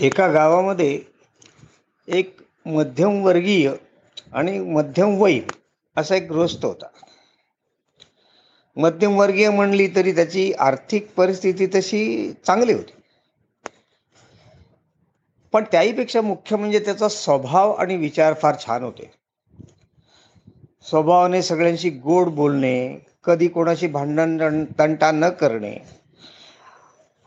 एका 0.00 0.26
गावामध्ये 0.28 1.00
एक 2.08 2.36
मध्यमवर्गीय 2.66 3.72
आणि 4.32 4.58
मध्यमवयीन 4.58 5.42
असा 5.96 6.16
एक 6.16 6.32
गृहस्थ 6.32 6.64
होता. 6.64 6.86
मध्यमवर्गीय 8.76 9.50
म्हणली 9.50 9.86
तरी 9.96 10.12
त्याची 10.12 10.52
आर्थिक 10.52 11.08
परिस्थिती 11.16 11.66
तशी 11.66 12.32
चांगली 12.46 12.72
होती. 12.72 12.92
पण 15.52 15.64
त्याहीपेक्षा 15.72 16.20
मुख्य 16.20 16.56
म्हणजे 16.56 16.78
त्याचा 16.78 17.08
स्वभाव 17.08 17.72
आणि 17.72 17.96
विचार 17.96 18.34
फार 18.34 18.54
छान 18.66 18.82
होते. 18.82 19.10
स्वभावाने 20.82 21.42
सगळ्यांशी 21.42 21.90
गोड 21.90 22.28
बोलणे 22.28 22.98
कधी 23.24 23.48
कोणाशी 23.48 23.86
भांडण 23.86 24.64
तंटा 24.78 25.10
न 25.10 25.28
करणे 25.28 25.76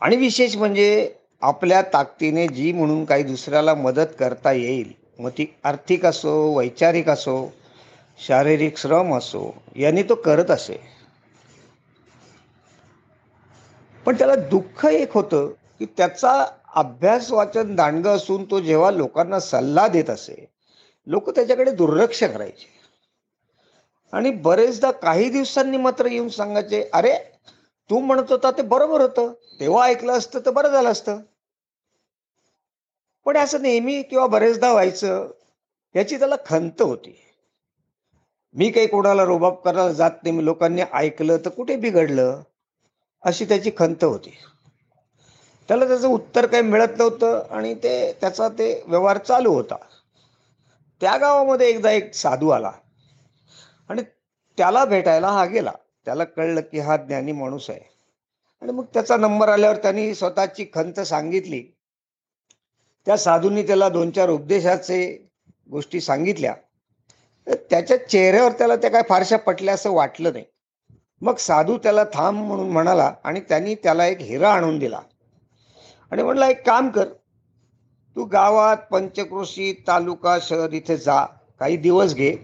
आणि 0.00 0.16
विशेष 0.16 0.56
म्हणजे 0.56 1.14
आपल्या 1.44 1.82
ताकदीने 1.82 2.46
जी 2.48 2.72
म्हणून 2.72 3.04
काही 3.04 3.22
दुसऱ्याला 3.22 3.74
मदत 3.74 4.14
करता 4.18 4.52
येईल 4.52 4.92
मग 5.18 5.30
ती 5.30 5.46
आर्थिक 5.64 6.06
असो 6.06 6.32
वैचारिक 6.56 7.08
असो 7.08 7.36
शारीरिक 8.18 8.78
श्रम 8.78 9.14
असो 9.14 9.54
यांनी 9.76 10.02
तो 10.02 10.14
करत 10.14 10.50
असे. 10.50 10.76
पण 14.06 14.14
त्याला 14.14 14.34
दुःख 14.34 14.84
एक 14.86 15.12
होतं 15.12 15.48
की 15.78 15.86
त्याचा 15.96 16.32
अभ्यास 16.74 17.30
वाचन 17.32 17.74
दांडगं 17.74 18.16
असून 18.16 18.44
तो 18.44 18.60
जेव्हा 18.60 18.90
लोकांना 18.90 19.40
सल्ला 19.40 19.86
देत 19.88 20.10
असे 20.10 20.44
लोक 21.06 21.30
त्याच्याकडे 21.30 21.70
दुर्लक्ष 21.70 22.22
करायचे. 22.24 22.66
आणि 24.12 24.30
बरेचदा 24.30 24.90
काही 24.90 25.28
दिवसांनी 25.30 25.76
मात्र 25.76 26.06
येऊन 26.06 26.28
सांगायचे 26.28 26.82
अरे 26.92 27.14
तू 27.90 27.98
म्हणत 27.98 28.30
होता 28.30 28.50
ते 28.50 28.62
बरोबर 28.62 29.00
होतं 29.00 29.32
तेव्हा 29.60 29.86
ऐकलं 29.86 30.12
असतं 30.12 30.40
तर 30.46 30.50
बरं 30.50 30.68
झालं 30.68 30.90
असतं. 30.90 31.20
पण 33.26 33.36
असं 33.36 33.62
नेहमी 33.62 34.02
किंवा 34.02 34.26
बरेचदा 34.26 34.72
व्हायचं 34.72 35.30
याची 35.94 36.18
त्याला 36.18 36.34
खंत 36.46 36.82
होती. 36.82 37.20
मी 38.54 38.70
काही 38.70 38.86
कोणाला 38.86 39.24
रोबाब 39.24 39.54
करायला 39.54 39.92
जात 39.92 40.10
नाही 40.22 40.36
मी 40.36 40.44
लोकांनी 40.44 40.82
ऐकलं 40.92 41.36
तर 41.36 41.48
कुठे 41.48 41.76
बिघडलं 41.76 42.42
अशी 43.22 43.44
त्याची 43.44 43.70
खंत 43.78 44.04
होती. 44.04 44.34
त्याला 45.68 45.86
त्याचं 45.86 46.08
उत्तर 46.08 46.46
काही 46.46 46.62
मिळत 46.62 46.98
नव्हतं 46.98 47.46
आणि 47.50 47.74
ते 47.74 48.12
त्याचा 48.20 48.48
ते 48.48 48.82
व्यवहार 48.86 49.18
चालू 49.18 49.52
होता. 49.54 49.76
त्या 51.00 51.16
गावामध्ये 51.16 51.68
एकदा 51.68 51.90
एक 51.90 52.14
साधू 52.14 52.48
आला 52.48 52.72
आणि 53.88 54.02
त्याला 54.58 54.84
भेटायला 54.84 55.28
हा 55.28 55.44
गेला. 55.44 55.72
त्याला 56.04 56.24
कळलं 56.24 56.60
की 56.60 56.78
हा 56.78 56.96
ज्ञानी 56.96 57.32
माणूस 57.32 57.70
आहे. 57.70 57.80
आणि 58.62 58.72
मग 58.72 58.84
त्याचा 58.84 59.16
नंबर 59.16 59.48
आल्यावर 59.48 59.76
त्यांनी 59.76 60.14
स्वतःची 60.14 60.66
खंत 60.74 61.00
सांगितली. 61.00 61.62
त्या 63.06 63.16
साधूंनी 63.16 63.62
त्याला 63.62 63.88
दोन 63.88 64.10
चार 64.10 64.30
उपदेशाचे 64.30 65.30
गोष्टी 65.70 66.00
सांगितल्या. 66.00 66.54
त्याच्या 67.70 67.96
चेहऱ्यावर 68.08 68.52
त्याला 68.52 68.76
त्या 68.76 68.90
काय 68.90 69.02
फारशा 69.08 69.36
पटल्या 69.36 69.74
असं 69.74 69.90
वाटलं 69.90 70.32
नाही. 70.32 70.44
मग 71.20 71.36
साधू 71.36 71.76
त्याला 71.78 72.04
थांब 72.04 72.46
म्हणून 72.46 72.70
म्हणाला 72.70 73.12
आणि 73.24 73.40
त्यांनी 73.40 73.74
त्याला 73.74 74.06
एक 74.06 74.20
हिरा 74.20 74.52
आणून 74.52 74.78
दिला. 74.78 75.00
आणि 76.10 76.22
म्हटला 76.22 76.48
एक 76.48 76.66
काम 76.66 76.88
कर 76.88 77.08
तू 78.16 78.24
गावात 78.24 78.76
पंचक्रोशी 78.90 79.72
तालुका 79.88 80.38
शहर 80.42 80.72
इथे 80.72 80.96
जा 80.96 81.24
काही 81.60 81.76
दिवस 81.76 82.14
घे 82.14 82.36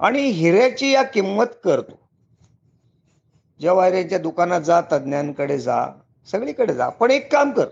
आणि 0.00 0.22
हिऱ्याची 0.22 0.90
या 0.90 1.02
किंमत 1.02 1.58
कर 1.64 1.80
तू. 1.80 1.94
जवाहऱ्यांच्या 3.60 4.18
दुकानात 4.18 4.60
जा 4.60 4.80
तज्ज्ञांकडे 4.92 5.58
जा 5.58 5.84
सगळीकडे 6.28 6.74
जा. 6.74 6.88
पण 6.88 7.10
एक 7.10 7.32
काम 7.32 7.50
कर 7.50 7.68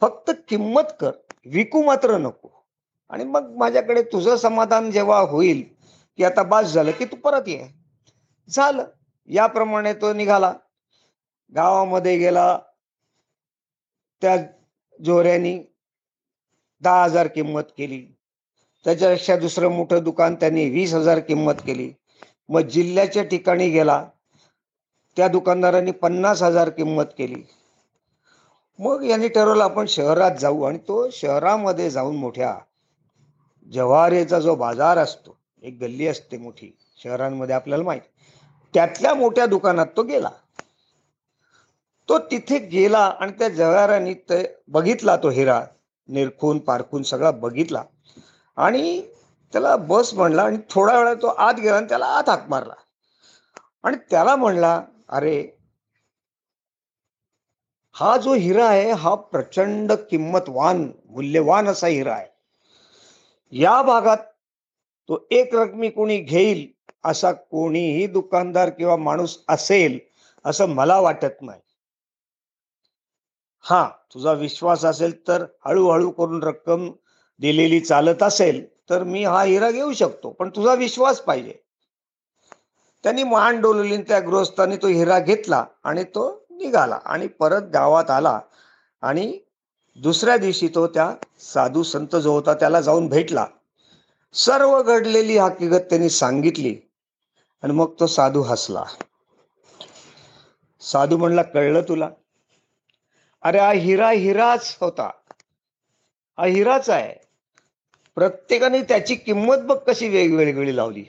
फक्त 0.00 0.30
किंमत 0.48 0.92
कर. 1.00 1.10
विकू 1.46 1.82
मात्र 1.82 2.18
नको. 2.18 2.48
आणि 3.08 3.24
मग 3.24 3.54
माझ्याकडे 3.56 4.02
तुझं 4.02 4.36
समाधान 4.36 4.90
जेव्हा 4.90 5.20
होईल 5.20 5.64
की 6.16 6.24
आता 6.24 6.42
बास 6.42 6.66
झालं 6.66 6.90
की 6.90 7.04
तू 7.04 7.16
परत 7.16 7.42
ये. 7.46 7.68
झालं. 8.48 8.84
याप्रमाणे 9.28 9.94
तो 9.94 10.12
निघाला. 10.12 10.54
गावामध्ये 11.54 12.16
गेला. 12.16 12.58
त्या 14.22 14.36
जोऱ्यानी 15.04 15.60
दहा 16.80 17.04
हजार 17.04 17.26
किंमत 17.26 17.62
केली. 17.78 18.06
त्याच्यापेक्षा 18.84 19.36
दुसरं 19.36 19.68
मोठं 19.68 20.02
दुकान 20.02 20.34
त्यांनी 20.34 20.70
वीस 20.70 20.94
हजार 20.94 21.18
किंमत 21.18 21.52
केली. 21.52 21.92
मग 22.48 22.60
जिल्ह्याच्या 22.60 23.22
ठिकाणी 23.22 23.70
गेला. 23.70 24.08
त्या 25.16 25.28
दुकानदारांनी 25.28 25.90
पन्नास 25.90 26.42
हजार 26.42 26.68
किंमत 26.70 27.04
केली. 27.18 27.42
मग 28.78 29.04
यांनी 29.04 29.28
ठरवलं 29.28 29.64
आपण 29.64 29.86
शहरात 29.86 30.38
जाऊ. 30.40 30.62
आणि 30.62 30.78
तो 30.78 31.08
शहरामध्ये 31.10 31.90
जाऊन 31.90 32.16
मोठ्या 32.16 32.58
जव्हारेचा 33.72 34.40
जो 34.40 34.54
बाजार 34.54 34.98
असतो 34.98 35.36
एक 35.62 35.78
गल्ली 35.80 36.06
असते 36.06 36.36
मोठी 36.38 36.76
शहरांमध्ये 37.02 37.54
आपल्याला 37.54 37.84
माहीत 37.84 38.00
त्यातल्या 38.74 39.14
मोठ्या 39.14 39.46
दुकानात 39.46 39.86
तो 39.96 40.02
गेला. 40.02 40.28
तो 42.08 42.18
तिथे 42.18 42.58
गेला 42.58 42.98
आणि 42.98 43.32
त्या 43.32 43.48
जव्हारांनी 43.48 44.14
ते 44.14 44.56
बघितला 44.68 45.16
तो 45.16 45.28
हिरा 45.28 45.60
निरखून 46.08 46.58
पारखून 46.58 47.02
सगळा 47.02 47.30
बघितला. 47.30 47.82
आणि 48.56 49.00
त्याला 49.52 49.76
बस 49.76 50.14
म्हणला 50.14 50.42
आणि 50.42 50.58
थोडा 50.70 50.98
वेळा 50.98 51.14
तो 51.14 51.26
आत 51.26 51.54
गेला 51.54 51.76
आणि 51.76 51.86
त्याला 51.88 52.06
आत 52.06 52.28
हाक 52.28 52.48
मारला. 52.48 52.74
आणि 53.82 53.96
त्याला 54.10 54.36
म्हणला 54.36 54.82
अरे 55.08 55.55
हा 57.96 58.16
जो 58.16 58.34
हिरा 58.34 58.68
आहे 58.68 58.92
हा 58.92 59.14
प्रचंड 59.14 59.92
किंमतवान 59.92 60.92
मूल्यवान 61.10 61.68
असा 61.68 61.86
हिरा 61.86 62.14
आहे. 62.14 62.26
या 63.52 63.82
भागात 63.82 64.16
तो 65.08 65.26
एक 65.30 65.54
रकमी 65.54 65.88
कोणी 65.90 66.18
घेईल 66.18 66.66
असा 67.04 67.32
कोणीही 67.32 68.06
दुकानदार 68.06 68.70
किंवा 68.70 68.96
माणूस 68.96 69.44
असेल 69.48 69.98
असं 70.44 70.66
मला 70.68 71.00
वाटत 71.00 71.42
नाही. 71.42 71.60
हा 73.60 73.88
तुझा 74.14 74.32
विश्वास 74.32 74.84
असेल 74.84 75.28
तर 75.28 75.44
हळूहळू 75.66 76.10
करून 76.10 76.42
रक्कम 76.42 76.92
दिलेली 77.38 77.80
चालत 77.80 78.22
असेल 78.22 78.64
तर 78.90 79.02
मी 79.02 79.24
हा 79.24 79.42
हिरा 79.42 79.70
घेऊ 79.70 79.92
शकतो 79.92 80.30
पण 80.30 80.48
तुझा 80.48 80.74
विश्वास 80.74 81.20
पाहिजे. 81.20 81.52
त्यांनी 83.04 83.22
मान 83.22 83.60
डोलवली 83.60 83.96
त्या 83.96 84.20
गृहस्थांनी 84.20 84.76
तो 84.76 84.86
हिरा 84.86 85.18
घेतला 85.18 85.64
आणि 85.84 86.04
तो 86.04 86.45
निघाला 86.56 86.98
आणि 87.04 87.26
परत 87.26 87.62
गावात 87.62 88.10
आला. 88.10 88.40
आणि 89.02 89.38
दुसऱ्या 89.96 90.36
दिवशी 90.36 90.68
तो 90.68 90.86
त्या 90.86 91.14
साधू 91.40 91.82
संत 91.82 92.16
जो 92.16 92.32
होता 92.32 92.54
त्याला 92.54 92.80
जाऊन 92.80 93.08
भेटला. 93.08 93.46
सर्व 94.32 94.82
घडलेली 94.82 95.38
हकीकत 95.38 95.84
त्यांनी 95.90 96.10
सांगितली. 96.10 96.76
आणि 97.62 97.72
मग 97.72 97.94
तो 98.00 98.06
साधू 98.06 98.42
हसला. 98.42 98.84
साधू 100.80 101.16
म्हणला 101.16 101.42
कळलं 101.42 101.80
तुला? 101.80 102.10
अरे 103.42 103.58
हा 103.58 103.72
हिरा 103.72 104.10
हिराच 104.10 104.76
होता. 104.80 105.10
हा 106.38 106.46
हिराच 106.46 106.90
आहे. 106.90 107.14
प्रत्येकाने 108.14 108.82
त्याची 108.82 109.14
किंमत 109.14 109.56
बघ 109.56 109.76
कशी 109.76 110.08
वेगवेगळी 110.08 110.76
लावली. 110.76 111.04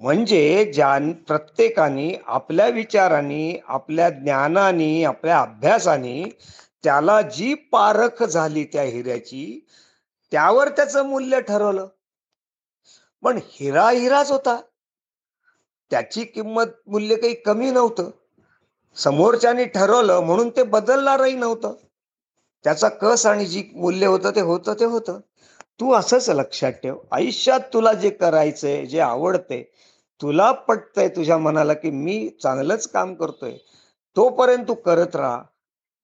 म्हणजे 0.00 0.72
ज्या 0.74 0.98
प्रत्येकाने 1.26 2.22
आपल्या 2.26 2.68
विचारांनी 2.68 3.58
आपल्या 3.66 4.10
ज्ञानाने 4.10 5.04
आपल्या 5.04 5.40
अभ्यासाने 5.40 6.38
त्याला 6.84 7.22
जी 7.22 7.54
पारख 7.54 8.22
झाली 8.22 8.64
त्या 8.64 8.82
हिऱ्याची 8.82 9.66
त्यावर 10.30 10.68
त्याचं 10.68 11.06
मूल्य 11.06 11.40
ठरवलं. 11.40 11.86
पण 13.22 13.38
हिरा 13.50 13.90
हिराच 13.90 14.30
होता. 14.30 14.60
त्याची 15.90 16.24
किंमत 16.24 16.66
मूल्य 16.86 17.16
काही 17.16 17.34
कमी 17.34 17.70
नव्हतं. 17.70 18.10
समोरच्याने 18.96 19.64
ठरवलं 19.64 20.20
म्हणून 20.20 20.48
ते 20.48 20.62
बदलणारही 20.62 21.34
नव्हतं. 21.34 21.74
त्याचा 22.64 22.88
कस 22.88 23.26
आणि 23.26 23.46
जी 23.46 23.70
मूल्य 23.74 24.06
होतं 24.06 24.30
ते 24.30 24.40
होतं 24.40 24.74
ते 24.74 24.84
होतं. 24.84 25.20
तू 25.80 25.92
असंच 25.92 26.28
लक्षात 26.30 26.72
ठेव. 26.72 26.96
आयुष्यात 27.12 27.60
तुला 27.72 27.92
जे 27.92 28.10
करायचंय 28.10 28.84
जे 28.86 29.00
आवडते 29.00 29.62
तुला 30.20 30.50
पटतंय 30.68 31.08
तुझ्या 31.08 31.36
मनाला 31.38 31.72
की 31.72 31.90
मी 31.90 32.28
चांगलंच 32.42 32.86
काम 32.88 33.14
करतोय. 33.14 33.52
तोपर्यंत 34.16 34.64
तू 34.68 34.74
करत 34.74 35.16
राहा 35.16 35.42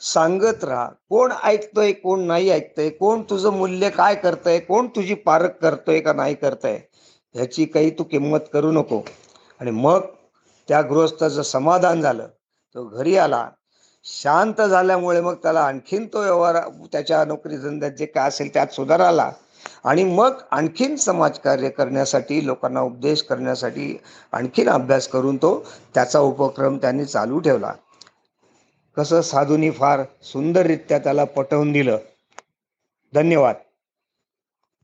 सांगत 0.00 0.64
राहा. 0.64 0.88
कोण 1.08 1.32
ऐकतोय 1.44 1.92
कोण 1.92 2.20
नाही 2.20 2.50
ऐकतंय 2.50 2.88
कोण 2.90 3.22
तुझं 3.30 3.52
मूल्य 3.52 3.90
काय 3.90 4.14
करतंय 4.14 4.58
कोण 4.58 4.86
तुझी 4.86 5.14
पारख 5.14 5.58
करतोय 5.62 6.00
का 6.00 6.12
नाही 6.12 6.34
करतंय 6.34 6.78
ह्याची 7.34 7.64
काही 7.64 7.90
तू 7.90 8.04
किंमत 8.04 8.48
करू 8.52 8.70
नको. 8.72 9.02
आणि 9.60 9.70
मग 9.70 10.00
त्या 10.68 10.80
गृहस्थाचं 10.82 11.42
समाधान 11.42 12.00
झालं. 12.00 12.26
तो 12.74 12.84
घरी 12.88 13.16
आला. 13.16 13.48
शांत 14.04 14.60
झाल्यामुळे 14.62 15.20
मग 15.20 15.34
त्याला 15.34 15.60
आणखीन 15.60 16.06
तो 16.06 16.20
व्यवहार 16.20 16.58
त्याच्या 16.92 17.24
नोकरी 17.24 17.56
धंद्यात 17.56 17.92
जे 17.92 18.06
काय 18.06 18.28
असेल 18.28 18.52
त्यात 18.54 18.66
सुधार 18.66 19.00
आला. 19.00 19.30
आणि 19.84 20.04
मग 20.04 20.32
आणखीन 20.50 20.96
समाजकार्य 20.96 21.68
करण्यासाठी 21.68 22.46
लोकांना 22.46 22.80
उपदेश 22.80 23.22
करण्यासाठी 23.22 23.98
आणखीन 24.32 24.68
अभ्यास 24.68 25.08
करून 25.08 25.36
तो 25.36 25.66
त्याचा 25.94 26.20
उपक्रम 26.20 26.76
त्यांनी 26.76 27.04
चालू 27.04 27.38
ठेवला. 27.38 27.72
कसं 28.96 29.20
साधूनी 29.20 29.70
फार 29.70 30.02
सुंदररित्या 30.22 30.98
त्याला 30.98 31.24
पटवून 31.24 31.72
दिलं. 31.72 31.98
धन्यवाद. 33.14 33.54